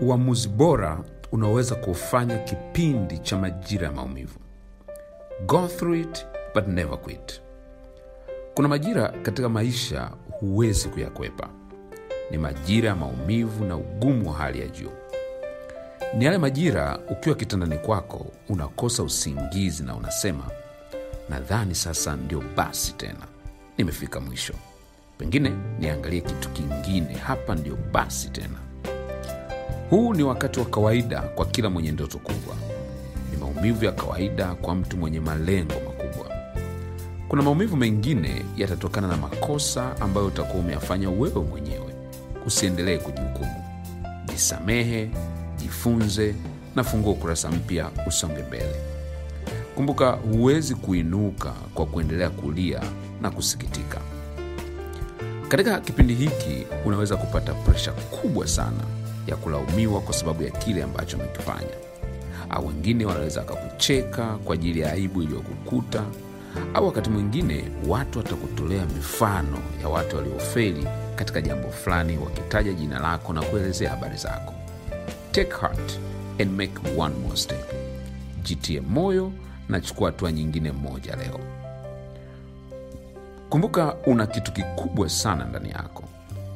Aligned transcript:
uamuzi 0.00 0.48
bora 0.48 0.98
unaoweza 1.32 1.74
kufanya 1.74 2.38
kipindi 2.38 3.18
cha 3.18 3.38
majira 3.38 3.86
ya 3.86 3.92
maumivu. 3.92 4.38
Go 5.46 5.68
through 5.68 5.96
it 6.00 6.26
but 6.54 6.66
never 6.68 6.98
quit. 6.98 7.40
Kuna 8.54 8.68
majira 8.68 9.08
katika 9.08 9.48
maisha 9.48 10.10
huwezi 10.40 10.88
kuyakwepa. 10.88 11.48
Ni 12.30 12.38
majira 12.38 12.88
ya 12.88 12.96
maumivu 12.96 13.64
na 13.64 13.76
ugumu 13.76 14.28
wa 14.30 14.34
hali 14.36 14.60
ya 14.60 14.66
juu. 14.68 14.90
Ni 16.18 16.24
yale 16.24 16.38
majira 16.38 16.98
ukiwa 17.10 17.34
kitandani 17.36 17.78
kwako 17.78 18.26
unakosa 18.48 19.02
usingizi 19.02 19.82
na 19.82 19.94
unasema, 19.96 20.44
nadhani 21.28 21.74
sasa 21.74 22.16
ndio 22.16 22.42
basi 22.56 22.92
tena, 22.92 23.26
nimefika 23.78 24.20
mwisho, 24.20 24.54
pengine 25.18 25.52
niangalie 25.78 26.20
kitu 26.20 26.48
kingine, 26.50 27.14
hapa 27.14 27.54
ndio 27.54 27.76
basi 27.92 28.28
tena. 28.30 28.58
Huu 29.90 30.14
ni 30.14 30.22
wakati 30.22 30.60
wa 30.60 30.66
kawaida 30.66 31.20
kwa 31.22 31.46
kila 31.46 31.70
mwenye 31.70 31.92
ndoto 31.92 32.18
kubwa. 32.18 32.54
Ni 33.30 33.36
maumivu 33.36 33.84
ya 33.84 33.92
kawaida 33.92 34.54
kwa 34.54 34.74
mtu 34.74 34.96
mwenye 34.96 35.20
malengo 35.20 35.74
makubwa. 35.74 36.36
Kuna 37.28 37.42
maumivu 37.42 37.76
mengine 37.76 38.42
yatatokana 38.56 39.08
na 39.08 39.16
makosa 39.16 40.00
ambayo 40.00 40.26
utakuwa 40.26 40.62
umeyafanya 40.62 41.10
wewe 41.10 41.40
mwenyewe. 41.50 41.94
Usiendelee 42.46 42.98
kujihukumu, 42.98 43.64
jisamehe, 44.32 45.10
jifunze 45.58 46.34
na 46.76 46.84
fungua 46.84 47.12
ukurasa 47.12 47.50
mpya, 47.50 47.90
usonge 48.08 48.42
mbele. 48.48 48.74
Kumbuka, 49.74 50.10
huwezi 50.10 50.74
kuinuka 50.74 51.52
kwa 51.74 51.86
kuendelea 51.86 52.30
kulia 52.30 52.80
na 53.22 53.30
kusikitika. 53.30 54.00
Katika 55.48 55.80
kipindi 55.80 56.14
hiki 56.14 56.66
unaweza 56.84 57.16
kupata 57.16 57.54
presha 57.54 57.92
kubwa 57.92 58.46
sana 58.46 58.84
ya 59.26 59.36
kulaumiwa 59.36 60.00
kwa 60.00 60.14
sababu 60.14 60.42
ya 60.42 60.50
kile 60.50 60.82
ambacho 60.82 61.16
amekifanya, 61.16 61.76
au 62.50 62.66
wengine 62.66 63.04
wanaweza 63.06 63.40
wakakucheka 63.40 64.26
kwa 64.44 64.54
ajili 64.54 64.80
ya 64.80 64.92
aibu 64.92 65.22
iliyokukuta, 65.22 66.02
au 66.74 66.86
wakati 66.86 67.10
mwingine 67.10 67.64
watu 67.88 68.18
watakutolea 68.18 68.86
mifano 68.86 69.58
ya 69.82 69.88
watu 69.88 70.16
waliofeli 70.16 70.86
katika 71.14 71.40
jambo 71.40 71.68
fulani, 71.68 72.18
wakitaja 72.18 72.72
jina 72.72 72.98
lako 73.00 73.32
na 73.32 73.42
kuelezea 73.42 73.90
habari 73.90 74.16
zako. 74.16 74.54
Take 75.32 75.50
heart 75.60 75.98
and 76.40 76.50
make 76.50 76.72
one 77.00 77.14
more 77.24 77.36
step. 77.36 77.72
Jitie 78.42 78.80
moyo 78.80 79.32
na 79.68 79.80
chukua 79.80 80.06
hatua 80.10 80.32
nyingine 80.32 80.72
moja 80.72 81.16
leo. 81.16 81.40
Kumbuka, 83.50 83.94
una 84.06 84.26
kitu 84.26 84.52
kikubwa 84.52 85.08
sana 85.08 85.44
ndani 85.44 85.70
yako 85.70 86.04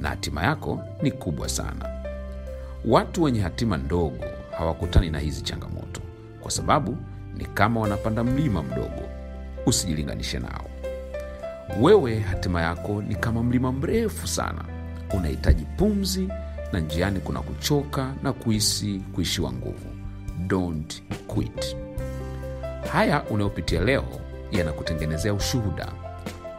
na 0.00 0.08
hatima 0.08 0.42
yako 0.42 0.80
ni 1.02 1.10
kubwa 1.10 1.48
sana. 1.48 2.01
Watu 2.84 3.22
wenye 3.22 3.40
hatima 3.40 3.76
ndogo 3.76 4.24
hawakutani 4.58 5.10
na 5.10 5.18
hizi 5.18 5.42
changamoto 5.42 6.00
kwa 6.40 6.50
sababu 6.50 6.96
ni 7.36 7.44
kama 7.44 7.80
wanapanda 7.80 8.24
mlima 8.24 8.62
mdogo. 8.62 9.02
Usijilinganishe 9.66 10.38
nao. 10.38 10.70
Wewe 11.80 12.18
hatima 12.20 12.62
yako 12.62 13.02
ni 13.02 13.14
kama 13.14 13.42
mlima 13.42 13.72
mrefu 13.72 14.26
sana, 14.28 14.64
unahitaji 15.14 15.64
pumzi 15.76 16.28
na 16.72 16.80
njiani 16.80 17.20
kuna 17.20 17.40
kuchoka 17.40 18.14
na 18.22 18.32
kuhisi 18.32 19.02
kuishiwa 19.14 19.52
nguvu. 19.52 19.86
Don't 20.46 21.02
quit. 21.26 21.76
Haya 22.92 23.22
unayopitia 23.24 23.80
leo 23.80 24.04
yanakutengenezea 24.52 25.34
ushuhuda, 25.34 25.92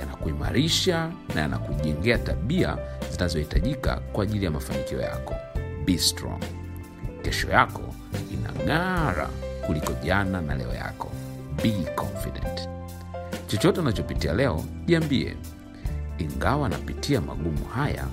yanakuimarisha 0.00 1.10
na 1.34 1.40
yanakujengea 1.40 2.18
tabia 2.18 2.78
zinazohitajika 3.12 3.96
kwa 4.12 4.24
ajili 4.24 4.44
ya 4.44 4.50
mafanikio 4.50 5.00
yako. 5.00 5.34
Be 5.84 5.98
strong. 5.98 6.40
Kesho 7.22 7.50
yako 7.50 7.94
inang'ara 8.32 9.28
kuliko 9.66 9.92
jana 10.04 10.40
na 10.40 10.54
leo 10.54 10.74
yako. 10.74 11.10
Be 11.62 11.72
confident. 11.96 12.68
Chochote 13.46 13.80
unachopitia 13.80 14.32
leo, 14.32 14.64
jiambie, 14.86 15.36
ingawa 16.18 16.68
napitia 16.68 17.20
magumu 17.20 17.64
haya, 17.74 18.04